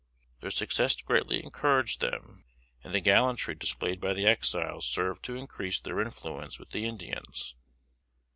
[0.39, 2.43] Their success greatly encouraged them,
[2.83, 7.53] and the gallantry displayed by the Exiles served to increase their influence with the Indians.